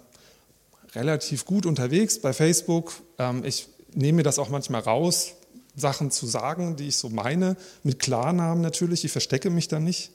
[0.93, 2.93] relativ gut unterwegs bei Facebook.
[3.17, 5.33] Ähm, ich nehme mir das auch manchmal raus,
[5.77, 10.11] Sachen zu sagen, die ich so meine, mit Klarnamen natürlich, ich verstecke mich da nicht.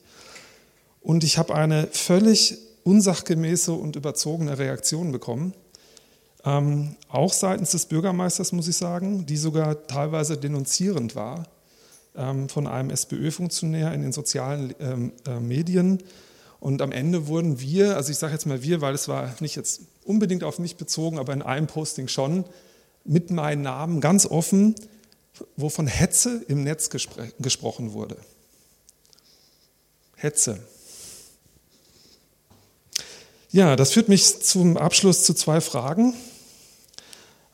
[1.00, 5.54] Und ich habe eine völlig unsachgemäße und überzogene Reaktion bekommen,
[6.44, 11.46] ähm, auch seitens des Bürgermeisters, muss ich sagen, die sogar teilweise denunzierend war
[12.16, 16.02] ähm, von einem SPÖ-Funktionär in den sozialen ähm, äh, Medien,
[16.62, 19.56] und am Ende wurden wir, also ich sage jetzt mal wir, weil es war nicht
[19.56, 22.44] jetzt unbedingt auf mich bezogen, aber in einem Posting schon,
[23.04, 24.76] mit meinem Namen ganz offen,
[25.56, 28.16] wo von Hetze im Netz gespr gesprochen wurde.
[30.16, 30.60] Hetze.
[33.50, 36.14] Ja, das führt mich zum Abschluss zu zwei Fragen.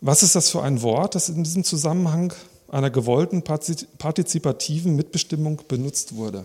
[0.01, 2.33] Was ist das für ein Wort, das in diesem Zusammenhang
[2.68, 6.45] einer gewollten partizipativen Mitbestimmung benutzt wurde?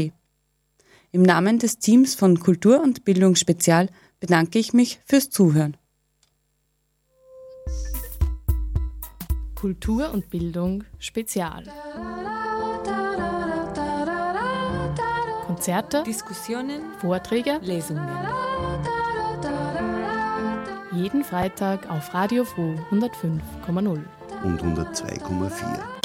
[1.12, 3.88] Im Namen des Teams von Kultur und Bildung Spezial
[4.20, 5.78] bedanke ich mich fürs Zuhören.
[9.66, 11.64] Kultur und Bildung Spezial.
[15.44, 18.08] Konzerte, Diskussionen, Vorträge, Lesungen.
[20.92, 24.04] Jeden Freitag auf Radio Froh 105,0
[24.44, 25.95] und 102,4.